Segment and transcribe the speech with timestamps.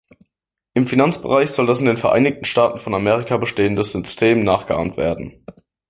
[0.73, 5.45] Im Finanzbereich soll das in den Vereinigten Staaten von Amerika bestehende System nachgeahmt werden.